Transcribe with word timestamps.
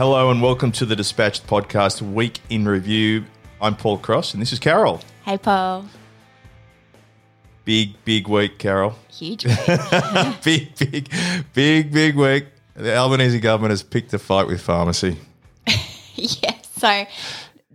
Hello 0.00 0.30
and 0.30 0.40
welcome 0.40 0.72
to 0.72 0.86
the 0.86 0.96
Dispatched 0.96 1.46
Podcast 1.46 2.00
Week 2.00 2.40
in 2.48 2.66
Review. 2.66 3.22
I'm 3.60 3.76
Paul 3.76 3.98
Cross 3.98 4.32
and 4.32 4.40
this 4.40 4.50
is 4.50 4.58
Carol. 4.58 5.02
Hey, 5.26 5.36
Paul. 5.36 5.84
Big, 7.66 8.02
big 8.06 8.26
week, 8.26 8.58
Carol. 8.58 8.94
Huge 9.10 9.44
week. 9.44 9.58
big, 10.42 10.74
big, 10.78 11.10
big, 11.52 11.92
big 11.92 12.16
week. 12.16 12.46
The 12.74 12.96
Albanese 12.96 13.40
government 13.40 13.72
has 13.72 13.82
picked 13.82 14.14
a 14.14 14.18
fight 14.18 14.46
with 14.46 14.62
pharmacy. 14.62 15.18
yeah. 16.14 16.54
So 16.78 17.04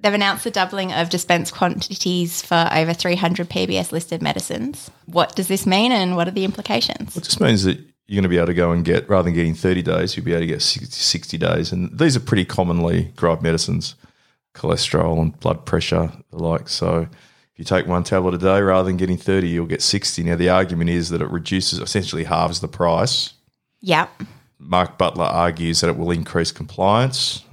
they've 0.02 0.12
announced 0.12 0.46
the 0.46 0.50
doubling 0.50 0.94
of 0.94 1.12
dispense 1.12 1.52
quantities 1.52 2.42
for 2.42 2.68
over 2.74 2.96
300 2.96 3.48
PBS 3.52 3.92
listed 3.92 4.24
medicines. 4.24 4.90
What 5.06 5.36
does 5.36 5.48
this 5.48 5.68
mean 5.68 5.92
and 5.92 6.16
what 6.16 6.28
are 6.28 6.32
the 6.32 6.46
implications? 6.46 7.16
It 7.16 7.24
just 7.24 7.40
means 7.40 7.66
that 7.66 7.78
you're 8.08 8.16
going 8.16 8.24
to 8.24 8.30
be 8.30 8.38
able 8.38 8.48
to 8.48 8.54
go 8.54 8.72
and 8.72 8.86
get, 8.86 9.10
rather 9.10 9.24
than 9.24 9.34
getting 9.34 9.56
30 9.56 9.82
days, 9.82 10.16
you'll 10.16 10.26
be 10.26 10.34
able 10.34 10.42
to 10.42 10.48
get 10.48 10.62
60, 10.62 10.92
60 10.92 11.38
days. 11.38 11.72
And 11.72 11.98
these 11.98 12.16
are 12.16 12.20
pretty 12.20 12.46
commonly 12.46 13.06
prescribed 13.06 13.42
medicines, 13.42 13.96
cholesterol 14.54 15.20
and 15.20 15.40
blood 15.40 15.66
pressure, 15.66 16.12
the 16.30 16.38
like. 16.38 16.70
So 16.70 17.08
if 17.56 17.60
you 17.60 17.66
take 17.66 17.88
one 17.88 18.04
tablet 18.04 18.36
a 18.36 18.38
day 18.38 18.62
rather 18.62 18.88
than 18.88 18.98
getting 18.98 19.18
30, 19.18 19.48
you'll 19.48 19.66
get 19.66 19.82
60. 19.82 20.24
Now, 20.24 20.36
the 20.36 20.50
argument 20.50 20.92
is 20.92 21.10
that 21.10 21.22
it 21.22 21.30
reduces, 21.30 21.80
essentially 21.80 22.26
halves 22.26 22.60
the 22.60 22.68
price. 22.68 23.34
Yep. 23.82 24.10
Mark 24.60 24.98
Butler 24.98 25.26
argues 25.26 25.82
that 25.82 25.90
it 25.90 25.98
will 25.98 26.12
increase 26.12 26.52
compliance. 26.52 27.44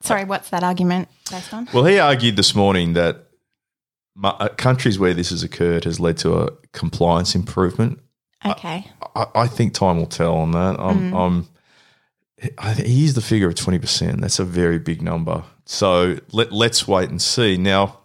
Sorry, 0.00 0.24
what's 0.24 0.50
that 0.50 0.64
argument 0.64 1.08
based 1.30 1.54
on? 1.54 1.68
Well, 1.72 1.84
he 1.84 1.98
argued 1.98 2.36
this 2.36 2.54
morning 2.54 2.94
that 2.94 3.28
uh, 4.22 4.48
countries 4.56 4.98
where 4.98 5.14
this 5.14 5.30
has 5.30 5.42
occurred 5.42 5.84
has 5.84 6.00
led 6.00 6.18
to 6.18 6.34
a 6.34 6.50
compliance 6.72 7.34
improvement. 7.34 8.00
Okay. 8.44 8.88
I, 9.14 9.26
I 9.34 9.46
think 9.46 9.74
time 9.74 9.98
will 9.98 10.06
tell 10.06 10.36
on 10.36 10.52
that. 10.52 10.76
I'm, 10.78 11.12
mm. 11.12 11.18
I'm 11.18 11.48
I 12.58 12.74
think 12.74 12.88
he 12.88 12.94
used 12.94 13.16
the 13.16 13.22
figure 13.22 13.48
of 13.48 13.54
twenty 13.54 13.78
percent. 13.78 14.20
That's 14.20 14.38
a 14.38 14.44
very 14.44 14.78
big 14.78 15.00
number. 15.02 15.44
So 15.64 16.18
let 16.32 16.52
let's 16.52 16.88
wait 16.88 17.08
and 17.08 17.22
see. 17.22 17.56
Now, 17.56 18.00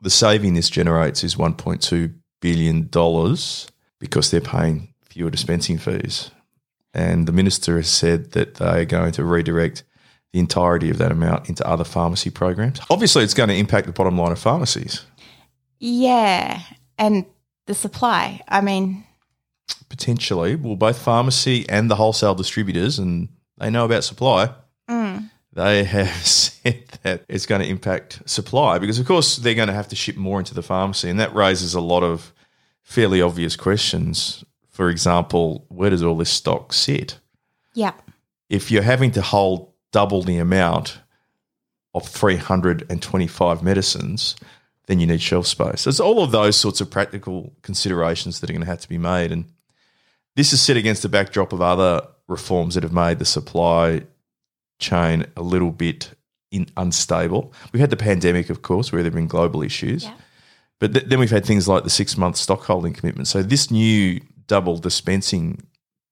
the 0.00 0.10
saving 0.10 0.54
this 0.54 0.68
generates 0.68 1.22
is 1.22 1.38
one 1.38 1.54
point 1.54 1.80
two 1.80 2.14
billion 2.40 2.88
dollars 2.88 3.68
because 3.98 4.30
they're 4.30 4.40
paying 4.40 4.94
fewer 5.04 5.30
dispensing 5.30 5.78
fees, 5.78 6.30
and 6.92 7.28
the 7.28 7.32
minister 7.32 7.76
has 7.76 7.88
said 7.88 8.32
that 8.32 8.56
they 8.56 8.82
are 8.82 8.84
going 8.84 9.12
to 9.12 9.24
redirect 9.24 9.84
the 10.32 10.40
entirety 10.40 10.90
of 10.90 10.98
that 10.98 11.12
amount 11.12 11.48
into 11.48 11.66
other 11.66 11.84
pharmacy 11.84 12.30
programs. 12.30 12.80
Obviously, 12.90 13.22
it's 13.22 13.32
going 13.32 13.48
to 13.48 13.54
impact 13.54 13.86
the 13.86 13.92
bottom 13.92 14.18
line 14.18 14.32
of 14.32 14.38
pharmacies. 14.38 15.06
Yeah. 15.78 16.60
And 16.98 17.24
the 17.66 17.74
supply. 17.74 18.42
I 18.48 18.60
mean, 18.60 19.05
potentially, 19.88 20.56
well, 20.56 20.76
both 20.76 20.98
pharmacy 20.98 21.66
and 21.68 21.90
the 21.90 21.96
wholesale 21.96 22.34
distributors, 22.34 22.98
and 22.98 23.28
they 23.58 23.70
know 23.70 23.84
about 23.84 24.04
supply. 24.04 24.52
Mm. 24.88 25.30
They 25.52 25.84
have 25.84 26.08
said 26.26 26.84
that 27.02 27.24
it's 27.28 27.46
going 27.46 27.62
to 27.62 27.68
impact 27.68 28.28
supply 28.28 28.78
because, 28.78 28.98
of 28.98 29.06
course, 29.06 29.36
they're 29.36 29.54
going 29.54 29.68
to 29.68 29.74
have 29.74 29.88
to 29.88 29.96
ship 29.96 30.16
more 30.16 30.38
into 30.38 30.54
the 30.54 30.62
pharmacy, 30.62 31.08
and 31.10 31.20
that 31.20 31.34
raises 31.34 31.74
a 31.74 31.80
lot 31.80 32.02
of 32.02 32.32
fairly 32.82 33.20
obvious 33.20 33.56
questions. 33.56 34.44
For 34.70 34.90
example, 34.90 35.64
where 35.68 35.90
does 35.90 36.02
all 36.02 36.16
this 36.16 36.30
stock 36.30 36.72
sit? 36.72 37.18
yeah. 37.76 37.92
If 38.48 38.70
you're 38.70 38.82
having 38.82 39.10
to 39.12 39.22
hold 39.22 39.72
double 39.90 40.22
the 40.22 40.38
amount 40.38 40.98
of 41.94 42.06
325 42.06 43.62
medicines, 43.62 44.36
then 44.86 45.00
you 45.00 45.06
need 45.06 45.20
shelf 45.20 45.46
space. 45.46 45.84
There's 45.84 46.00
all 46.00 46.22
of 46.22 46.30
those 46.30 46.56
sorts 46.56 46.80
of 46.80 46.90
practical 46.90 47.52
considerations 47.62 48.40
that 48.40 48.50
are 48.50 48.52
going 48.52 48.64
to 48.64 48.70
have 48.70 48.80
to 48.80 48.88
be 48.88 48.98
made. 48.98 49.32
And 49.32 49.46
this 50.36 50.52
is 50.52 50.60
set 50.60 50.76
against 50.76 51.02
the 51.02 51.08
backdrop 51.08 51.52
of 51.52 51.60
other 51.60 52.06
reforms 52.28 52.74
that 52.74 52.82
have 52.82 52.92
made 52.92 53.18
the 53.18 53.24
supply 53.24 54.02
chain 54.78 55.26
a 55.36 55.42
little 55.42 55.70
bit 55.70 56.10
in, 56.50 56.66
unstable. 56.76 57.52
We've 57.72 57.80
had 57.80 57.90
the 57.90 57.96
pandemic, 57.96 58.50
of 58.50 58.62
course, 58.62 58.92
where 58.92 59.02
there 59.02 59.10
have 59.10 59.14
been 59.16 59.26
global 59.26 59.62
issues. 59.62 60.04
Yeah. 60.04 60.14
But 60.78 60.92
th- 60.92 61.06
then 61.06 61.18
we've 61.18 61.30
had 61.30 61.44
things 61.46 61.66
like 61.66 61.84
the 61.84 61.90
six 61.90 62.16
month 62.16 62.36
stockholding 62.36 62.92
commitment. 62.92 63.28
So 63.28 63.42
this 63.42 63.70
new 63.70 64.20
double 64.46 64.76
dispensing 64.78 65.62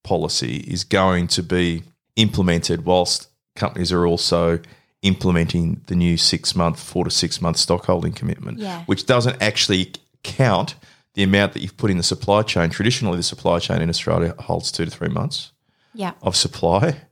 policy 0.02 0.56
is 0.66 0.84
going 0.84 1.28
to 1.28 1.42
be 1.42 1.82
implemented 2.16 2.84
whilst 2.84 3.28
companies 3.56 3.92
are 3.92 4.06
also 4.06 4.60
implementing 5.02 5.82
the 5.86 5.94
new 5.94 6.16
six 6.16 6.56
month, 6.56 6.80
four 6.80 7.04
to 7.04 7.10
six 7.10 7.40
month 7.42 7.58
stockholding 7.58 8.12
commitment, 8.12 8.58
Yeah. 8.58 8.84
which 8.86 9.04
doesn't 9.06 9.40
actually 9.42 9.92
count 10.22 10.74
the 11.14 11.22
amount 11.22 11.52
that 11.52 11.62
you've 11.62 11.76
put 11.76 11.90
in 11.90 11.96
the 11.96 12.02
supply 12.02 12.42
chain. 12.42 12.70
Traditionally, 12.70 13.16
the 13.16 13.22
supply 13.22 13.58
chain 13.58 13.80
in 13.80 13.88
Australia 13.88 14.34
holds 14.38 14.70
two 14.70 14.84
to 14.84 14.90
three 14.90 15.08
months 15.08 15.52
Yeah. 15.94 16.12
of 16.22 16.36
supply. 16.36 17.02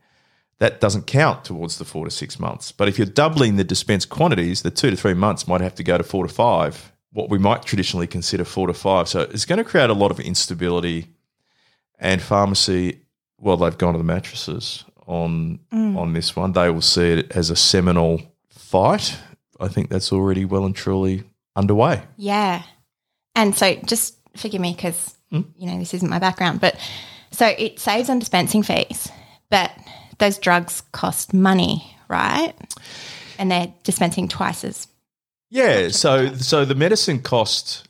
That 0.58 0.80
doesn't 0.80 1.06
count 1.06 1.44
towards 1.44 1.78
the 1.78 1.84
four 1.84 2.04
to 2.04 2.10
six 2.10 2.38
months. 2.38 2.70
But 2.72 2.88
if 2.88 2.98
you're 2.98 3.06
doubling 3.06 3.56
the 3.56 3.64
dispense 3.64 4.04
quantities, 4.04 4.62
the 4.62 4.70
two 4.70 4.90
to 4.90 4.96
three 4.96 5.14
months 5.14 5.48
might 5.48 5.60
have 5.60 5.74
to 5.76 5.82
go 5.82 5.98
to 5.98 6.04
four 6.04 6.26
to 6.26 6.32
five, 6.32 6.92
what 7.12 7.30
we 7.30 7.38
might 7.38 7.62
traditionally 7.64 8.06
consider 8.06 8.44
four 8.44 8.66
to 8.68 8.74
five. 8.74 9.08
So 9.08 9.22
it's 9.22 9.44
going 9.44 9.58
to 9.58 9.64
create 9.64 9.90
a 9.90 9.94
lot 9.94 10.10
of 10.10 10.20
instability. 10.20 11.08
And 11.98 12.20
pharmacy, 12.20 13.02
well, 13.38 13.56
they've 13.56 13.78
gone 13.78 13.92
to 13.94 13.98
the 13.98 14.04
mattresses 14.04 14.84
on 15.06 15.60
mm. 15.72 15.96
on 15.96 16.12
this 16.12 16.34
one. 16.34 16.52
They 16.52 16.70
will 16.70 16.80
see 16.80 17.12
it 17.12 17.32
as 17.32 17.50
a 17.50 17.56
seminal 17.56 18.22
fight. 18.48 19.16
I 19.60 19.68
think 19.68 19.90
that's 19.90 20.12
already 20.12 20.44
well 20.44 20.64
and 20.64 20.74
truly 20.74 21.24
underway. 21.54 22.02
Yeah. 22.16 22.62
And 23.34 23.56
so 23.56 23.74
just 23.86 24.16
forgive 24.36 24.60
me 24.60 24.74
because, 24.74 25.16
hmm? 25.30 25.42
you 25.56 25.66
know, 25.66 25.78
this 25.78 25.94
isn't 25.94 26.08
my 26.08 26.18
background, 26.18 26.60
but 26.60 26.76
so 27.30 27.46
it 27.46 27.78
saves 27.80 28.10
on 28.10 28.18
dispensing 28.18 28.62
fees, 28.62 29.08
but 29.50 29.72
those 30.18 30.38
drugs 30.38 30.82
cost 30.92 31.32
money, 31.34 31.96
right? 32.08 32.52
And 33.38 33.50
they're 33.50 33.72
dispensing 33.82 34.28
twice 34.28 34.64
as 34.64 34.86
Yeah, 35.50 35.88
so 35.88 36.34
so 36.34 36.64
the 36.64 36.74
medicine 36.74 37.20
cost 37.20 37.88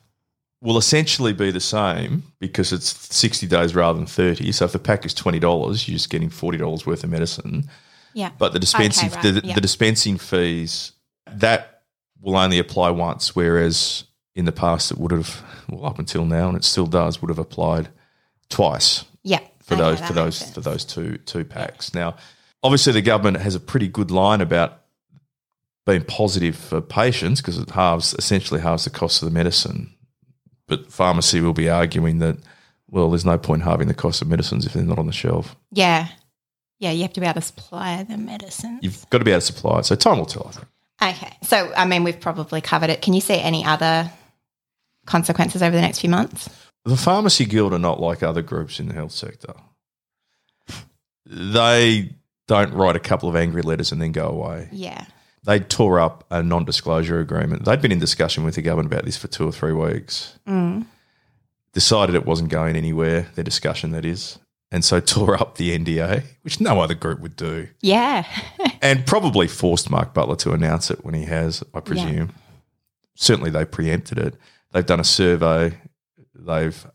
will 0.63 0.79
essentially 0.79 1.33
be 1.33 1.51
the 1.51 1.61
same 1.61 2.23
because 2.39 2.73
it's 2.73 3.15
60 3.15 3.49
days 3.49 3.75
rather 3.75 3.99
than 3.99 4.07
30. 4.07 4.53
So 4.53 4.65
if 4.65 4.73
the 4.73 4.79
pack 4.79 5.05
is 5.05 5.13
$20, 5.13 5.41
you're 5.89 5.95
just 5.95 6.09
getting 6.09 6.31
$40 6.31 6.87
worth 6.87 7.03
of 7.03 7.11
medicine. 7.11 7.69
yeah. 8.15 8.31
But 8.39 8.53
the 8.53 8.61
dispensing 8.61 9.09
Okay, 9.09 9.17
right, 9.17 9.43
the, 9.43 9.49
yeah. 9.49 9.55
the 9.57 9.61
dispensing 9.61 10.19
fees 10.19 10.93
that 11.27 11.83
will 12.21 12.37
only 12.37 12.61
apply 12.61 12.91
once 12.91 13.35
whereas 13.35 14.05
in 14.35 14.45
the 14.45 14.53
past 14.53 14.91
it 14.91 14.99
would 14.99 15.11
have 15.13 15.43
well 15.69 15.87
up 15.87 15.99
until 15.99 16.25
now 16.25 16.49
and 16.49 16.57
it 16.57 16.65
still 16.65 16.87
does 16.87 17.21
would 17.21 17.29
have 17.29 17.39
applied 17.39 17.89
twice 18.49 19.05
yeah. 19.23 19.41
for 19.61 19.75
Okay, 19.75 19.83
those 19.83 20.01
for 20.01 20.13
those 20.13 20.37
sense. 20.37 20.55
for 20.55 20.61
those 20.61 20.85
two 20.85 21.19
two 21.19 21.45
packs. 21.45 21.95
Now, 21.95 22.17
obviously, 22.63 22.93
the 22.93 23.03
government 23.03 23.39
has 23.39 23.55
a 23.55 23.61
pretty 23.61 23.89
good 23.89 24.11
line 24.11 24.41
about 24.41 24.81
being 25.85 26.05
positive 26.05 26.57
for 26.57 26.81
patients 26.81 27.41
because 27.41 27.59
it 27.59 27.71
halves 27.71 28.15
essentially 28.15 28.61
halves 28.61 28.85
the 28.85 28.91
cost 28.91 29.23
of 29.23 29.29
the 29.29 29.35
medicine. 29.35 29.95
But 30.69 30.93
pharmacy 30.93 31.41
will 31.41 31.53
be 31.53 31.69
arguing 31.69 32.19
that 32.21 32.39
well, 32.89 33.11
there's 33.11 33.25
no 33.25 33.39
point 33.39 33.63
halving 33.63 33.89
the 33.89 33.95
cost 33.95 34.21
of 34.23 34.29
medicines 34.29 34.67
if 34.67 34.75
they're 34.75 34.83
not 34.83 34.99
on 34.99 35.07
the 35.07 35.13
shelf. 35.13 35.57
Yeah. 35.73 36.09
Yeah, 36.79 36.91
you 36.91 37.03
have 37.03 37.13
to 37.15 37.21
be 37.21 37.27
able 37.27 37.41
to 37.41 37.47
supply 37.47 38.03
the 38.03 38.19
medicine. 38.19 38.81
You've 38.83 39.09
got 39.09 39.19
to 39.19 39.25
be 39.25 39.31
able 39.31 39.41
to 39.41 39.47
supply 39.47 39.79
it. 39.79 39.87
So 39.87 39.95
time 39.95 40.19
will 40.19 40.27
tell. 40.27 40.47
I 40.47 40.51
think. 40.51 40.67
Okay. 41.17 41.37
So, 41.43 41.73
I 41.75 41.87
mean, 41.87 42.05
we've 42.05 42.21
probably 42.21 42.61
covered 42.61 42.91
it. 42.91 43.01
Can 43.01 43.15
you 43.15 43.21
see 43.21 43.41
any 43.41 43.65
other 43.65 44.11
consequences 45.07 45.63
over 45.63 45.75
the 45.75 45.83
next 45.83 46.01
few 46.01 46.11
months? 46.11 46.49
The 46.85 46.97
pharmacy 46.97 47.45
guild 47.45 47.73
are 47.73 47.79
not 47.79 48.01
like 48.01 48.23
other 48.23 48.43
groups 48.43 48.81
in 48.81 48.89
the 48.89 48.95
health 48.95 49.13
sector. 49.13 49.55
They 51.27 52.11
don't 52.49 52.73
write 52.73 52.97
a 52.97 53.01
couple 53.01 53.29
of 53.29 53.37
angry 53.37 53.63
letters 53.63 53.93
and 53.93 54.03
then 54.03 54.13
go 54.13 54.27
away. 54.29 54.69
Yeah. 54.73 55.05
they 55.45 55.61
tore 55.61 56.01
up 56.01 56.25
a 56.31 56.43
non-disclosure 56.43 57.21
agreement. 57.21 57.65
They'd 57.65 57.81
been 57.81 57.93
in 57.93 57.99
discussion 57.99 58.45
with 58.45 58.57
the 58.57 58.63
government 58.63 58.93
about 58.93 59.05
this 59.05 59.17
for 59.17 59.29
two 59.29 59.47
or 59.49 59.53
three 59.53 59.73
weeks. 59.73 60.39
Mm. 60.47 60.87
Decided 61.73 62.15
it 62.15 62.27
wasn't 62.27 62.51
going 62.51 62.77
anywhere. 62.77 63.29
Their 63.35 63.45
discussion, 63.45 63.93
that 63.93 64.05
is, 64.05 64.39
and 64.71 64.85
so 64.85 65.01
tore 65.15 65.41
up 65.41 65.57
the 65.57 65.77
NDA, 65.79 66.25
which 66.43 66.61
no 66.61 66.81
other 66.81 66.95
group 66.95 67.21
would 67.21 67.37
do, 67.37 67.69
Yeah. 67.81 68.27
and 68.83 69.07
probably 69.07 69.47
forced 69.49 69.89
Mark 69.89 70.13
Butler 70.13 70.37
to 70.37 70.53
announce 70.53 70.91
it 70.91 71.05
when 71.05 71.15
he 71.15 71.25
has. 71.25 71.63
I 71.73 71.81
presume. 71.81 72.33
Certainly, 73.15 73.51
they 73.51 73.65
preempted 73.65 74.19
it. 74.19 74.35
They've 74.73 74.87
done 74.87 75.01
a 75.01 75.05
survey. 75.05 75.79
They've 76.35 76.87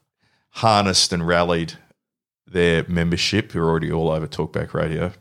harnessed 0.50 1.14
and 1.14 1.28
rallied 1.28 1.74
their 2.46 2.86
membership, 2.88 3.52
who 3.52 3.60
are 3.60 3.70
already 3.70 3.92
all 3.92 4.10
over 4.10 4.28
Talkback 4.28 4.74
Radio. 4.74 5.12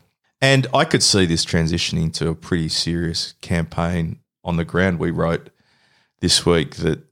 And 0.41 0.67
I 0.73 0.85
could 0.85 1.03
see 1.03 1.25
this 1.25 1.45
transitioning 1.45 2.13
to 2.13 2.29
a 2.29 2.35
pretty 2.35 2.69
serious 2.69 3.33
campaign 3.41 4.19
on 4.43 4.57
the 4.57 4.65
ground. 4.65 4.99
We 4.99 5.11
wrote 5.11 5.49
this 6.19 6.45
week 6.45 6.77
that 6.77 7.03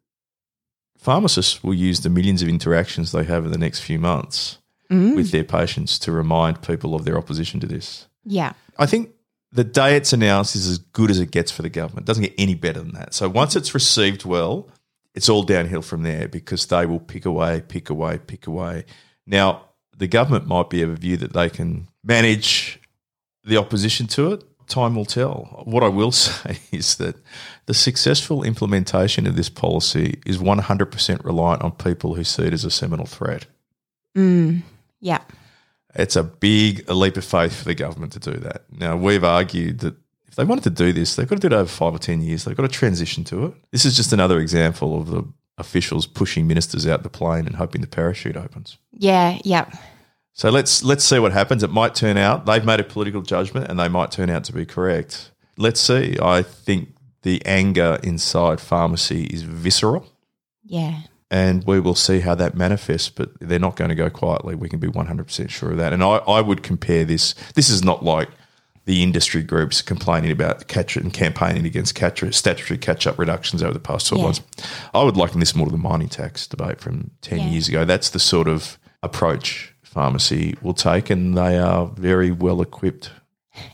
pharmacists 0.98 1.64
will 1.64 1.74
use 1.74 2.02
the 2.02 2.10
millions 2.10 2.42
of 2.42 2.48
interactions 2.48 3.12
they 3.12 3.24
have 3.24 3.46
in 3.46 3.52
the 3.52 3.58
next 3.58 3.82
few 3.82 4.00
months 4.00 4.58
mm. 4.92 5.16
with 5.16 5.32
their 5.32 5.44
patients 5.44 6.00
to 6.00 6.12
remind 6.12 6.62
people 6.62 6.96
of 6.96 7.06
their 7.06 7.18
opposition 7.18 7.60
to 7.60 7.68
this. 7.68 8.08
yeah. 8.24 8.54
I 8.78 8.86
think 8.86 9.12
the 9.52 9.64
day 9.64 9.96
it's 9.96 10.12
announced 10.12 10.56
is 10.56 10.68
as 10.68 10.78
good 10.80 11.10
as 11.10 11.20
it 11.20 11.32
gets 11.32 11.50
for 11.50 11.62
the 11.62 11.70
government. 11.70 12.06
It 12.06 12.08
doesn't 12.08 12.24
get 12.24 12.34
any 12.38 12.56
better 12.56 12.80
than 12.80 12.94
that. 12.94 13.14
So 13.14 13.30
once 13.30 13.56
it's 13.56 13.74
received 13.74 14.26
well, 14.26 14.68
it's 15.16 15.30
all 15.30 15.44
downhill 15.44 15.82
from 15.82 16.04
there 16.04 16.28
because 16.28 16.66
they 16.68 16.86
will 16.86 17.00
pick 17.00 17.26
away, 17.26 17.62
pick 17.68 17.90
away, 17.90 18.20
pick 18.20 18.48
away. 18.48 18.86
Now, 19.26 19.70
the 19.98 20.08
government 20.08 20.46
might 20.46 20.70
be 20.70 20.82
of 20.82 20.90
a 20.90 20.96
view 20.96 21.18
that 21.18 21.34
they 21.34 21.50
can 21.50 21.88
manage 22.04 22.80
the 23.44 23.58
opposition 23.58 24.08
to 24.08 24.34
it 24.34 24.44
time 24.68 24.96
will 24.96 25.06
tell. 25.06 25.64
What 25.66 25.84
I 25.84 25.88
will 25.88 26.12
say 26.12 26.60
is 26.72 26.96
that 26.98 27.16
the 27.66 27.74
successful 27.74 28.44
implementation 28.44 29.28
of 29.28 29.36
this 29.36 29.50
policy 29.50 30.20
is 30.26 30.38
100% 30.38 31.24
reliant 31.24 31.62
on 31.62 31.72
people 31.72 32.16
who 32.16 32.24
see 32.24 32.44
it 32.44 32.54
as 32.54 32.66
a 32.66 32.72
seminal 32.72 33.06
threat. 33.06 33.46
Mm, 34.16 34.62
yeah. 35.00 35.22
It's 35.96 36.16
a 36.16 36.24
big 36.24 36.90
leap 36.90 37.18
of 37.18 37.26
faith 37.26 37.56
for 37.56 37.66
the 37.66 37.76
government 37.76 38.14
to 38.14 38.20
do 38.20 38.38
that. 38.40 38.66
Now, 38.70 38.98
we've 38.98 39.24
argued 39.24 39.80
that 39.80 39.96
if 40.36 40.38
they 40.38 40.44
wanted 40.44 40.66
to 40.66 40.70
do 40.70 40.92
this, 40.92 41.16
they've 41.16 41.30
got 41.30 41.40
to 41.40 41.48
do 41.48 41.56
it 41.56 41.58
over 41.58 41.70
five 41.70 41.96
or 41.96 41.98
10 41.98 42.20
years. 42.22 42.44
They've 42.44 42.58
got 42.58 42.64
to 42.64 42.68
transition 42.68 43.24
to 43.24 43.46
it. 43.46 43.54
This 43.72 43.86
is 43.86 43.96
just 43.96 44.12
another 44.12 44.38
example 44.42 45.00
of 45.00 45.08
the 45.08 45.24
officials 45.58 46.06
pushing 46.06 46.46
ministers 46.46 46.86
out 46.86 47.04
the 47.04 47.10
plane 47.10 47.46
and 47.48 47.56
hoping 47.56 47.80
the 47.80 47.88
parachute 47.88 48.36
opens. 48.36 48.78
Yeah. 48.92 49.40
yep. 49.46 49.74
So 50.34 50.50
let's 50.50 50.84
let's 50.84 51.06
see 51.06 51.20
what 51.20 51.32
happens. 51.32 51.64
It 51.64 51.70
might 51.72 51.96
turn 51.96 52.18
out 52.18 52.46
they've 52.46 52.66
made 52.66 52.82
a 52.82 52.84
political 52.84 53.22
judgment 53.22 53.70
and 53.70 53.80
they 53.80 53.88
might 53.88 54.12
turn 54.12 54.30
out 54.30 54.44
to 54.44 54.52
be 54.52 54.66
correct. 54.66 55.32
Let's 55.58 55.80
see. 55.80 56.18
I 56.22 56.42
think 56.44 56.90
the 57.22 57.42
anger 57.46 57.98
inside 58.04 58.60
pharmacy 58.60 59.28
is 59.28 59.44
visceral 59.44 60.06
Yeah. 60.66 61.04
and 61.32 61.64
we 61.64 61.80
will 61.80 61.96
see 61.96 62.20
how 62.20 62.36
that 62.36 62.56
manifests, 62.58 63.08
but 63.08 63.30
they're 63.40 63.58
not 63.58 63.78
going 63.78 63.88
to 63.88 63.96
go 63.96 64.10
quietly. 64.10 64.54
We 64.56 64.68
can 64.68 64.80
be 64.80 64.90
100% 64.90 65.50
sure 65.50 65.72
of 65.72 65.78
that. 65.78 65.94
And 65.94 66.04
I, 66.04 66.18
I 66.18 66.42
would 66.42 66.62
compare 66.62 67.06
this. 67.06 67.36
This 67.54 67.70
is 67.70 67.86
not 67.86 68.04
like 68.04 68.28
the 68.86 69.02
industry 69.04 69.42
groups 69.44 69.82
complaining 69.82 70.32
about 70.32 70.68
catch 70.68 70.96
and 70.96 71.12
campaigning 71.12 71.66
against 71.66 71.96
catch, 71.96 72.24
statutory 72.34 72.78
catch 72.78 73.08
up 73.08 73.18
reductions 73.18 73.64
over 73.64 73.74
the 73.74 73.80
past 73.80 74.08
12 74.08 74.20
Yeah. 74.20 74.26
months. 74.26 74.42
I 74.94 75.04
would 75.04 75.18
liken 75.18 75.40
this 75.40 75.56
more 75.56 75.66
to 75.66 75.72
the 75.72 75.78
mining 75.78 76.10
tax 76.10 76.46
debate 76.48 76.80
from 76.80 77.12
10 77.22 77.40
Yeah. 77.40 77.50
years 77.50 77.68
ago. 77.68 77.84
That's 77.86 78.10
the 78.12 78.20
sort 78.20 78.48
of 78.48 78.78
approach 79.02 79.74
pharmacy 79.84 80.56
will 80.62 80.74
take, 80.74 81.10
and 81.10 81.38
they 81.38 81.58
are 81.58 81.88
very 81.98 82.30
well 82.32 82.62
equipped. 82.62 83.10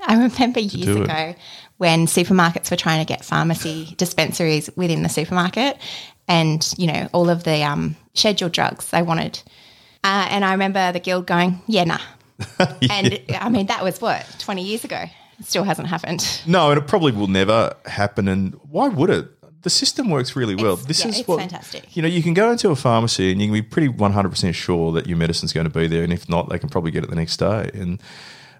I 0.05 0.13
remember 0.15 0.59
years 0.59 0.95
it. 0.95 1.01
ago 1.03 1.35
when 1.77 2.05
supermarkets 2.05 2.69
were 2.69 2.77
trying 2.77 3.03
to 3.05 3.11
get 3.11 3.25
pharmacy 3.25 3.95
dispensaries 3.97 4.69
within 4.75 5.01
the 5.03 5.09
supermarket 5.09 5.77
and, 6.27 6.71
you 6.77 6.85
know, 6.87 7.09
all 7.11 7.29
of 7.29 7.43
the 7.43 7.63
um, 7.63 7.95
scheduled 8.13 8.51
drugs 8.51 8.91
they 8.91 9.01
wanted. 9.01 9.41
Uh, 10.03 10.27
and 10.29 10.45
I 10.45 10.51
remember 10.51 10.91
the 10.91 10.99
guild 10.99 11.25
going, 11.25 11.61
yeah, 11.67 11.83
nah. 11.85 11.97
And 12.89 13.19
I 13.39 13.49
mean, 13.49 13.67
that 13.67 13.83
was 13.83 14.01
what, 14.01 14.25
20 14.39 14.63
years 14.63 14.83
ago? 14.83 15.03
It 15.39 15.45
still 15.45 15.63
hasn't 15.63 15.87
happened. 15.87 16.41
No, 16.45 16.71
and 16.71 16.79
it 16.79 16.87
probably 16.87 17.11
will 17.11 17.27
never 17.27 17.75
happen. 17.85 18.27
And 18.27 18.53
why 18.69 18.87
would 18.89 19.09
it? 19.09 19.27
The 19.63 19.69
system 19.69 20.09
works 20.09 20.35
really 20.35 20.55
well. 20.55 20.73
It's- 20.73 20.87
this 20.87 21.05
yeah, 21.05 21.11
is 21.11 21.27
what 21.27 21.39
fantastic. 21.39 21.95
You 21.95 22.01
know, 22.01 22.07
you 22.07 22.23
can 22.23 22.33
go 22.33 22.51
into 22.51 22.69
a 22.69 22.75
pharmacy 22.75 23.31
and 23.31 23.39
you 23.39 23.47
can 23.47 23.53
be 23.53 23.61
pretty 23.61 23.87
one 23.87 24.11
hundred 24.11 24.29
percent 24.29 24.55
sure 24.55 24.91
that 24.93 25.07
your 25.07 25.17
medicine's 25.17 25.53
going 25.53 25.67
to 25.67 25.73
be 25.73 25.87
there, 25.87 26.03
and 26.03 26.11
if 26.11 26.27
not, 26.27 26.49
they 26.49 26.57
can 26.57 26.69
probably 26.69 26.91
get 26.91 27.03
it 27.03 27.09
the 27.09 27.15
next 27.15 27.37
day. 27.37 27.69
And 27.73 28.01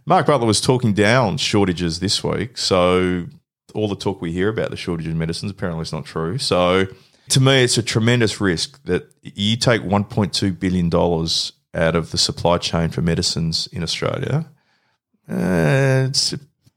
Mark 0.05 0.27
Butler 0.27 0.45
was 0.47 0.61
talking 0.61 0.93
down 0.93 1.37
shortages 1.37 1.99
this 1.99 2.23
week, 2.23 2.57
so 2.57 3.25
all 3.73 3.87
the 3.87 3.95
talk 3.95 4.21
we 4.21 4.31
hear 4.31 4.49
about 4.49 4.69
the 4.69 4.77
shortage 4.77 5.07
of 5.07 5.15
medicines 5.15 5.51
apparently 5.51 5.81
is 5.83 5.91
not 5.91 6.05
true. 6.05 6.37
So 6.37 6.87
to 7.29 7.39
me, 7.39 7.63
it's 7.63 7.77
a 7.77 7.83
tremendous 7.83 8.41
risk 8.41 8.83
that 8.83 9.11
you 9.21 9.55
take 9.57 9.83
one 9.83 10.03
point 10.03 10.33
two 10.33 10.51
billion 10.53 10.89
dollars 10.89 11.53
out 11.73 11.95
of 11.95 12.11
the 12.11 12.17
supply 12.17 12.57
chain 12.57 12.89
for 12.89 13.01
medicines 13.01 13.67
in 13.71 13.83
Australia. 13.83 14.45
Uh, 15.29 16.05
it's 16.09 16.33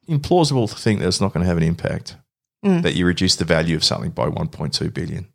implausible 0.08 0.68
to 0.68 0.76
think 0.76 1.00
that 1.00 1.08
it's 1.08 1.20
not 1.20 1.32
going 1.32 1.42
to 1.42 1.48
have 1.48 1.56
an 1.56 1.62
impact. 1.64 2.16
That 2.62 2.94
you 2.94 3.04
reduce 3.04 3.36
the 3.36 3.44
value 3.44 3.76
of 3.76 3.84
something 3.84 4.10
by 4.10 4.26
1.2 4.30 4.94
billion. 4.94 5.26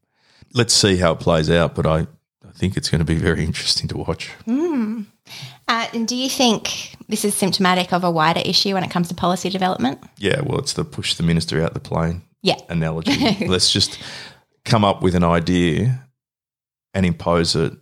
Let's 0.55 0.73
see 0.73 0.97
how 0.97 1.11
it 1.11 1.19
plays 1.19 1.47
out, 1.51 1.75
but 1.75 1.85
I, 1.85 1.99
I 2.43 2.51
think 2.55 2.75
it's 2.75 2.89
going 2.89 2.99
to 2.99 3.05
be 3.05 3.17
very 3.19 3.45
interesting 3.45 3.87
to 3.89 3.97
watch. 3.97 4.31
Uh, 4.47 5.87
and 5.93 6.07
do 6.07 6.15
you 6.15 6.27
think 6.27 6.95
this 7.07 7.23
is 7.23 7.35
symptomatic 7.35 7.93
of 7.93 8.03
a 8.03 8.09
wider 8.09 8.41
issue 8.43 8.73
when 8.73 8.83
it 8.83 8.89
comes 8.89 9.09
to 9.09 9.13
policy 9.13 9.51
development? 9.51 9.99
Yeah, 10.17 10.41
well, 10.41 10.57
it's 10.57 10.73
the 10.73 10.83
push 10.83 11.13
the 11.13 11.21
minister 11.23 11.61
out 11.63 11.75
the 11.75 11.79
plane 11.79 12.23
Yeah. 12.41 12.55
analogy. 12.69 13.45
Let's 13.45 13.71
just 13.71 13.99
come 14.65 14.83
up 14.83 15.03
with 15.03 15.13
an 15.13 15.23
idea 15.23 16.03
and 16.95 17.05
impose 17.05 17.55
it 17.55 17.73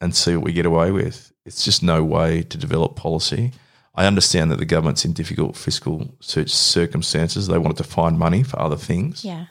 and 0.00 0.14
see 0.14 0.36
what 0.36 0.44
we 0.44 0.52
get 0.52 0.66
away 0.66 0.90
with. 0.90 1.32
It's 1.44 1.64
just 1.64 1.82
no 1.82 2.04
way 2.04 2.42
to 2.42 2.58
develop 2.58 2.96
policy. 2.96 3.52
I 3.94 4.06
understand 4.06 4.50
that 4.50 4.58
the 4.58 4.66
government's 4.66 5.04
in 5.04 5.12
difficult 5.12 5.56
fiscal 5.56 6.14
circumstances. 6.20 7.46
They 7.46 7.58
wanted 7.58 7.78
to 7.78 7.84
find 7.84 8.18
money 8.18 8.42
for 8.42 8.60
other 8.60 8.76
things. 8.76 9.24
Yeah. 9.24 9.46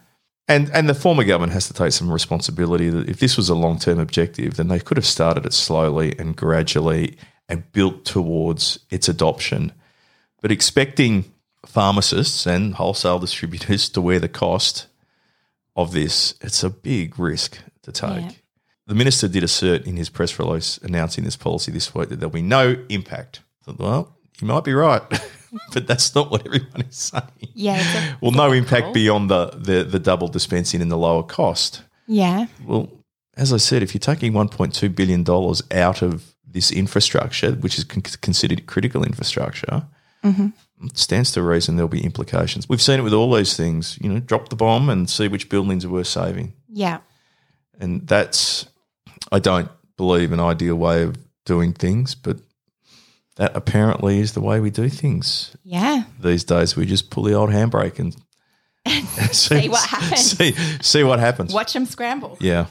And 0.47 0.69
and 0.71 0.87
the 0.87 0.93
former 0.93 1.23
government 1.23 1.53
has 1.53 1.67
to 1.67 1.73
take 1.73 1.91
some 1.91 2.11
responsibility 2.11 2.89
that 2.89 3.09
if 3.09 3.19
this 3.19 3.35
was 3.35 3.49
a 3.49 3.55
long 3.55 3.79
term 3.79 3.99
objective, 3.99 4.57
then 4.57 4.67
they 4.67 4.79
could 4.79 4.97
have 4.97 5.05
started 5.05 5.45
it 5.45 5.53
slowly 5.53 6.17
and 6.19 6.35
gradually 6.35 7.17
and 7.49 7.71
built 7.71 8.05
towards 8.05 8.79
its 8.91 9.09
adoption. 9.09 9.71
But 10.41 10.51
expecting 10.51 11.25
pharmacists 11.65 12.45
and 12.45 12.75
wholesale 12.75 13.17
distributors 13.17 13.89
to 13.89 14.01
wear 14.01 14.19
the 14.19 14.29
cost 14.29 14.87
of 15.75 15.91
this, 15.91 16.35
it's 16.41 16.63
a 16.63 16.69
big 16.69 17.17
risk 17.17 17.57
to 17.81 17.91
take. 17.91 18.21
Yeah. 18.21 18.31
The 18.87 18.95
minister 18.95 19.27
did 19.27 19.43
assert 19.43 19.85
in 19.85 19.95
his 19.95 20.09
press 20.09 20.37
release 20.37 20.77
announcing 20.79 21.23
this 21.23 21.35
policy 21.35 21.71
this 21.71 21.93
week 21.95 22.09
that 22.09 22.19
there'll 22.19 22.31
be 22.31 22.41
no 22.41 22.77
impact. 22.89 23.41
Well, 23.65 24.15
you 24.39 24.47
might 24.47 24.63
be 24.63 24.73
right, 24.73 25.01
but 25.73 25.87
that's 25.87 26.13
not 26.13 26.29
what 26.29 26.45
everyone 26.45 26.81
is 26.81 26.95
saying. 26.95 27.23
Yeah. 27.53 28.15
Well, 28.21 28.31
no 28.31 28.51
impact 28.51 28.93
beyond 28.93 29.29
the, 29.29 29.47
the, 29.47 29.83
the 29.83 29.99
double 29.99 30.27
dispensing 30.27 30.81
and 30.81 30.91
the 30.91 30.97
lower 30.97 31.23
cost. 31.23 31.81
Yeah. 32.07 32.45
Well, 32.63 32.91
as 33.35 33.51
I 33.51 33.57
said, 33.57 33.81
if 33.81 33.93
you're 33.93 33.99
taking 33.99 34.33
$1.2 34.33 34.95
billion 34.95 35.25
out 35.71 36.01
of 36.01 36.35
this 36.45 36.71
infrastructure, 36.71 37.53
which 37.53 37.77
is 37.77 37.83
con- 37.83 38.01
considered 38.01 38.67
critical 38.67 39.03
infrastructure, 39.03 39.87
it 40.83 40.97
stands 40.97 41.31
to 41.33 41.41
reason 41.41 41.75
there'll 41.75 41.87
be 41.89 42.03
implications. 42.03 42.69
We've 42.69 42.81
seen 42.81 42.99
it 42.99 43.03
with 43.03 43.13
all 43.13 43.29
those 43.31 43.55
things. 43.57 43.97
You 44.01 44.09
know, 44.11 44.19
drop 44.19 44.49
the 44.49 44.55
bomb 44.55 44.89
and 44.89 45.09
see 45.09 45.27
which 45.27 45.49
buildings 45.49 45.85
are 45.85 45.89
worth 45.89 46.07
saving. 46.07 46.53
Yeah. 46.69 46.99
And 47.79 48.07
that's, 48.07 48.67
I 49.31 49.39
don't 49.39 49.69
believe, 49.97 50.31
an 50.31 50.39
ideal 50.39 50.75
way 50.75 51.03
of 51.03 51.17
doing 51.45 51.73
things, 51.73 52.15
but 52.15 52.37
that 53.37 53.55
apparently 53.55 54.19
is 54.19 54.33
the 54.33 54.41
way 54.41 54.59
we 54.59 54.69
do 54.69 54.89
things 54.89 55.55
Yeah. 55.63 56.03
these 56.19 56.43
days. 56.43 56.75
We 56.75 56.85
just 56.85 57.09
pull 57.09 57.23
the 57.23 57.33
old 57.33 57.49
handbrake 57.49 57.99
and 57.99 58.15
see, 59.35 59.67
what 59.69 59.87
happens. 59.87 60.31
See, 60.37 60.51
see 60.81 61.03
what 61.03 61.19
happens. 61.19 61.53
Watch 61.53 61.73
them 61.73 61.85
scramble. 61.85 62.37
Yeah. 62.39 62.67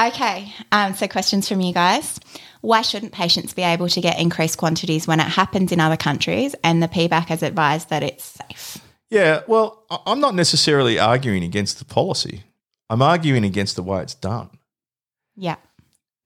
Okay. 0.00 0.52
Um, 0.70 0.94
so, 0.94 1.06
questions 1.08 1.48
from 1.48 1.60
you 1.60 1.72
guys. 1.74 2.18
Why 2.62 2.82
shouldn't 2.82 3.12
patients 3.12 3.52
be 3.52 3.62
able 3.62 3.88
to 3.88 4.00
get 4.00 4.18
increased 4.20 4.56
quantities 4.56 5.06
when 5.06 5.18
it 5.20 5.24
happens 5.26 5.72
in 5.72 5.80
other 5.80 5.96
countries 5.96 6.54
and 6.62 6.80
the 6.82 6.86
PBAC 6.88 7.26
has 7.26 7.42
advised 7.42 7.90
that 7.90 8.02
it's 8.02 8.24
safe? 8.24 8.78
Yeah. 9.10 9.42
Well, 9.48 9.84
I'm 10.06 10.20
not 10.20 10.34
necessarily 10.34 10.98
arguing 10.98 11.42
against 11.44 11.78
the 11.80 11.84
policy. 11.84 12.44
I'm 12.88 13.02
arguing 13.02 13.44
against 13.44 13.76
the 13.76 13.82
way 13.82 14.00
it's 14.00 14.14
done. 14.14 14.48
Yeah. 15.36 15.56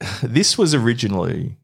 This 0.23 0.59
was 0.59 0.75
originally 0.75 1.57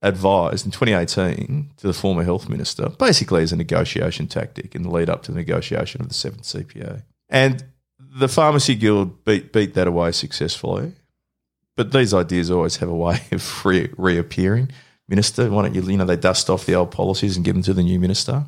advised 0.00 0.64
in 0.64 0.72
2018 0.72 1.70
to 1.76 1.86
the 1.86 1.92
former 1.92 2.24
health 2.24 2.48
minister, 2.48 2.88
basically 2.88 3.42
as 3.42 3.52
a 3.52 3.56
negotiation 3.56 4.26
tactic 4.26 4.74
in 4.74 4.82
the 4.82 4.90
lead 4.90 5.08
up 5.08 5.22
to 5.22 5.32
the 5.32 5.38
negotiation 5.38 6.00
of 6.00 6.08
the 6.08 6.14
seventh 6.14 6.42
CPA. 6.42 7.04
And 7.28 7.64
the 7.98 8.28
pharmacy 8.28 8.74
guild 8.74 9.24
beat 9.24 9.52
beat 9.52 9.74
that 9.74 9.86
away 9.86 10.12
successfully. 10.12 10.92
But 11.76 11.92
these 11.92 12.12
ideas 12.12 12.50
always 12.50 12.76
have 12.76 12.88
a 12.88 12.94
way 12.94 13.20
of 13.32 13.64
re- 13.64 13.92
reappearing. 13.96 14.70
Minister, 15.08 15.50
why 15.50 15.62
don't 15.62 15.74
you, 15.74 15.82
you 15.82 15.96
know, 15.96 16.04
they 16.04 16.16
dust 16.16 16.50
off 16.50 16.66
the 16.66 16.74
old 16.74 16.90
policies 16.90 17.36
and 17.36 17.44
give 17.44 17.54
them 17.54 17.62
to 17.64 17.74
the 17.74 17.82
new 17.82 17.98
minister. 17.98 18.46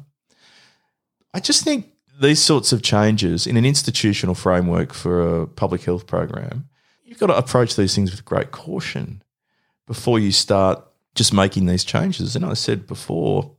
I 1.32 1.40
just 1.40 1.64
think 1.64 1.90
these 2.20 2.40
sorts 2.40 2.72
of 2.72 2.82
changes 2.82 3.46
in 3.46 3.56
an 3.56 3.64
institutional 3.64 4.34
framework 4.34 4.92
for 4.92 5.42
a 5.42 5.46
public 5.46 5.82
health 5.82 6.06
program, 6.06 6.68
you've 7.04 7.18
got 7.18 7.26
to 7.26 7.36
approach 7.36 7.76
these 7.76 7.94
things 7.94 8.10
with 8.10 8.24
great 8.24 8.50
caution 8.50 9.22
before 9.86 10.18
you 10.18 10.32
start 10.32 10.84
just 11.14 11.32
making 11.32 11.66
these 11.66 11.84
changes. 11.84 12.34
And 12.34 12.44
I 12.44 12.54
said 12.54 12.86
before, 12.86 13.52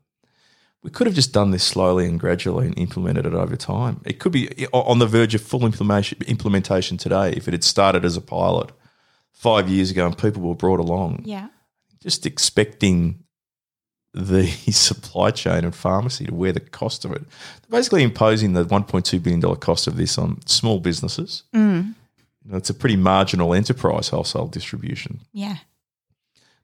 we 0.83 0.89
could 0.89 1.07
have 1.07 1.15
just 1.15 1.33
done 1.33 1.51
this 1.51 1.63
slowly 1.63 2.05
and 2.05 2.19
gradually 2.19 2.67
and 2.67 2.77
implemented 2.77 3.25
it 3.25 3.33
over 3.33 3.55
time. 3.55 4.01
It 4.05 4.19
could 4.19 4.31
be 4.31 4.67
on 4.73 4.99
the 4.99 5.07
verge 5.07 5.33
of 5.33 5.41
full 5.41 5.65
implementation, 5.65 6.97
today 6.97 7.31
if 7.31 7.47
it 7.47 7.53
had 7.53 7.63
started 7.63 8.05
as 8.05 8.17
a 8.17 8.21
pilot 8.21 8.71
five 9.31 9.69
years 9.69 9.91
ago 9.91 10.05
and 10.05 10.17
people 10.17 10.41
were 10.41 10.55
brought 10.55 10.79
along. 10.79 11.21
Yeah. 11.25 11.47
Just 12.01 12.25
expecting 12.25 13.23
the 14.13 14.45
supply 14.71 15.31
chain 15.31 15.63
and 15.63 15.75
pharmacy 15.75 16.25
to 16.25 16.33
wear 16.33 16.51
the 16.51 16.59
cost 16.59 17.03
of 17.05 17.11
it. 17.11 17.21
They're 17.21 17.79
basically 17.79 18.03
imposing 18.03 18.53
the 18.53 18.65
$1.2 18.65 19.23
billion 19.23 19.55
cost 19.57 19.87
of 19.87 19.97
this 19.97 20.17
on 20.17 20.45
small 20.45 20.79
businesses. 20.79 21.43
Know, 21.53 21.93
it's 22.51 22.69
a 22.69 22.73
pretty 22.73 22.95
marginal 22.95 23.53
enterprise 23.53 24.09
wholesale 24.09 24.47
distribution 24.47 25.21
Yeah. 25.33 25.57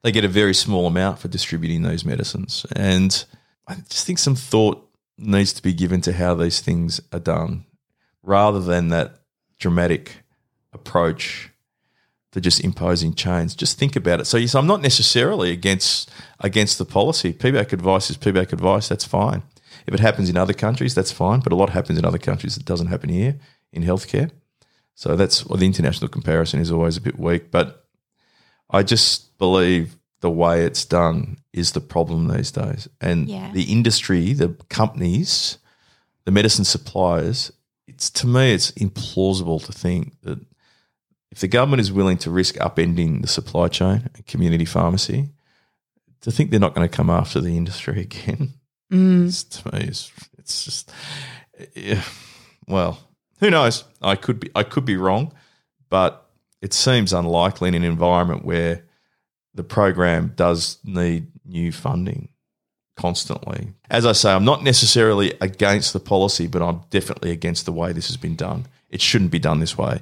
they 0.03 0.11
get 0.11 0.23
a 0.25 0.27
very 0.29 0.53
small 0.53 0.88
amount 0.88 1.19
for 1.19 1.27
distributing 1.27 1.81
those 1.83 2.03
medicines. 2.05 2.65
And 2.75 3.23
I 3.67 3.75
just 3.89 4.05
think 4.05 4.19
some 4.19 4.35
thought 4.35 4.88
needs 5.17 5.53
to 5.53 5.61
be 5.61 5.73
given 5.73 6.01
to 6.01 6.13
how 6.13 6.33
these 6.35 6.59
things 6.59 7.00
are 7.13 7.19
done 7.19 7.65
rather 8.23 8.59
than 8.59 8.89
that 8.89 9.19
dramatic 9.59 10.23
approach 10.73 11.50
to 12.31 12.41
just 12.41 12.63
imposing 12.63 13.13
chains. 13.13 13.53
Just 13.55 13.77
think 13.77 13.95
about 13.95 14.19
it. 14.21 14.25
So, 14.25 14.38
yes, 14.38 14.55
I'm 14.55 14.65
not 14.67 14.81
necessarily 14.81 15.51
against 15.51 16.09
against 16.39 16.77
the 16.77 16.85
policy. 16.85 17.33
PBAC 17.33 17.73
advice 17.73 18.09
is 18.09 18.17
PBAC 18.17 18.53
advice. 18.53 18.88
That's 18.88 19.05
fine. 19.05 19.43
If 19.85 19.93
it 19.93 20.00
happens 20.00 20.29
in 20.29 20.38
other 20.38 20.53
countries, 20.53 20.95
that's 20.95 21.11
fine, 21.11 21.41
but 21.41 21.51
a 21.51 21.55
lot 21.55 21.69
happens 21.71 22.00
in 22.00 22.05
other 22.05 22.17
countries 22.17 22.55
that 22.55 22.65
doesn't 22.65 22.88
happen 22.88 23.09
here 23.09 23.38
in 23.73 23.83
healthcare. 23.83 24.31
So 25.01 25.15
that's 25.15 25.48
well, 25.48 25.58
the 25.58 25.65
international 25.65 26.10
comparison 26.10 26.60
is 26.60 26.72
always 26.72 26.96
a 26.96 27.01
bit 27.01 27.17
weak, 27.17 27.50
but 27.50 27.88
I 28.70 28.84
just 28.84 29.36
believe 29.39 29.96
the 30.20 30.29
way 30.29 30.63
it's 30.63 30.86
done 30.86 31.38
is 31.51 31.72
the 31.72 31.81
problem 31.81 32.27
these 32.27 32.51
days. 32.51 32.88
And 33.01 33.27
Yeah. 33.27 33.51
the 33.51 33.63
industry, 33.63 34.34
the 34.34 34.50
companies, 34.70 35.58
the 36.25 36.29
medicine 36.31 36.65
suppliers, 36.65 37.51
it's 37.88 38.12
to 38.12 38.27
me 38.27 38.53
it's 38.53 38.70
implausible 38.74 39.65
to 39.65 39.72
think 39.72 40.22
that 40.22 40.38
if 41.31 41.39
the 41.39 41.48
government 41.48 41.81
is 41.81 41.91
willing 41.91 42.20
to 42.20 42.29
risk 42.29 42.58
upending 42.58 43.24
the 43.24 43.27
supply 43.27 43.70
chain 43.70 44.08
and 44.13 44.27
community 44.27 44.65
pharmacy, 44.65 45.31
to 46.22 46.29
think 46.29 46.51
they're 46.51 46.60
not 46.60 46.75
going 46.75 46.88
to 46.88 46.96
come 46.96 47.10
after 47.10 47.41
the 47.41 47.58
industry 47.58 48.01
again, 48.08 48.53
mm. 48.93 49.27
it's, 49.27 49.43
to 49.46 49.74
me, 49.74 49.86
it's, 49.86 50.12
it's 50.38 50.63
just, 50.63 50.91
yeah, 51.74 52.03
well, 52.67 53.00
who 53.41 53.50
knows? 53.50 53.83
I 54.01 54.15
could 54.15 54.39
be, 54.39 54.50
I 54.55 54.63
could 54.63 54.86
be 54.86 54.95
wrong, 54.95 55.33
but 55.89 56.29
it 56.62 56.74
seems 56.74 57.12
unlikely 57.12 57.67
in 57.67 57.75
an 57.75 57.83
environment 57.83 58.45
where 58.45 58.86
the 59.53 59.63
program 59.63 60.31
does 60.36 60.77
need 60.86 61.27
new 61.45 61.74
funding 61.74 62.29
constantly. 62.95 63.74
As 63.89 64.05
I 64.05 64.12
say, 64.12 64.31
I'm 64.31 64.45
not 64.45 64.63
necessarily 64.63 65.33
against 65.41 65.91
the 65.91 66.00
policy, 66.00 66.48
but 66.48 66.62
I'm 66.62 66.81
definitely 66.89 67.31
against 67.31 67.65
the 67.65 67.74
way 67.74 67.91
this 67.91 68.07
has 68.07 68.17
been 68.17 68.36
done. 68.36 68.67
It 68.89 69.01
shouldn't 69.01 69.31
be 69.31 69.39
done 69.39 69.60
this 69.60 69.77
way. 69.77 70.01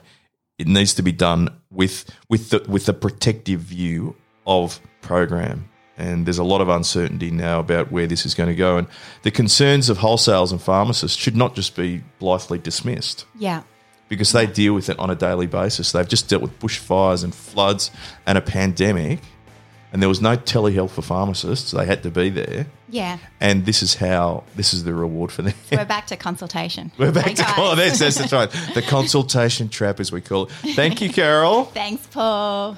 It 0.57 0.67
needs 0.67 0.93
to 0.95 1.01
be 1.01 1.13
done 1.13 1.49
with 1.71 2.13
with 2.27 2.49
the 2.49 2.65
with 2.67 2.85
the 2.85 2.93
protective 2.93 3.61
view 3.61 4.15
of 4.45 4.81
program. 5.01 5.69
And 5.99 6.25
there's 6.25 6.37
a 6.37 6.43
lot 6.45 6.61
of 6.61 6.69
uncertainty 6.69 7.29
now 7.29 7.59
about 7.59 7.91
where 7.91 8.07
this 8.07 8.25
is 8.25 8.33
going 8.33 8.47
to 8.49 8.55
go. 8.55 8.77
And 8.77 8.87
the 9.23 9.31
concerns 9.31 9.89
of 9.89 9.97
wholesalers 9.97 10.51
and 10.53 10.61
pharmacists 10.61 11.17
should 11.17 11.35
not 11.35 11.55
just 11.55 11.75
be 11.75 12.01
blithely 12.19 12.57
dismissed 12.57 13.25
Yeah. 13.37 13.63
because 14.07 14.31
they 14.31 14.45
deal 14.47 14.73
with 14.73 14.87
it 14.89 14.97
on 14.97 15.09
a 15.09 15.15
daily 15.15 15.45
basis. 15.45 15.91
They've 15.91 16.07
just 16.07 16.29
dealt 16.29 16.41
with 16.41 16.57
bushfires 16.59 17.23
and 17.23 17.35
floods 17.35 17.91
and 18.25 18.37
a 18.37 18.41
pandemic, 18.41 19.19
and 19.91 20.01
there 20.01 20.07
was 20.07 20.21
no 20.21 20.37
telehealth 20.37 20.91
for 20.91 21.01
pharmacists. 21.01 21.71
They 21.71 21.85
had 21.85 22.01
to 22.03 22.09
be 22.11 22.29
there, 22.29 22.67
Yeah. 22.89 23.17
and 23.41 23.65
this 23.65 23.83
is 23.83 23.95
how 23.95 24.43
this 24.55 24.73
is 24.73 24.85
the 24.85 24.93
reward 24.93 25.31
for 25.33 25.41
them. 25.41 25.53
We're 25.69 25.83
back 25.83 26.07
to 26.07 26.15
consultation. 26.15 26.91
We're 26.97 27.11
back 27.11 27.25
Hey, 27.25 27.33
to 27.33 27.45
oh, 27.57 27.75
that's, 27.75 27.99
that's, 27.99 28.17
that's 28.19 28.31
right. 28.31 28.49
The 28.73 28.83
consultation 28.83 29.67
trap, 29.67 29.99
as 29.99 30.11
we 30.13 30.21
call 30.21 30.43
it. 30.45 30.51
Thank 30.75 31.01
you, 31.01 31.09
Carol. 31.09 31.65
Thanks, 31.73 32.07
Paul. 32.07 32.77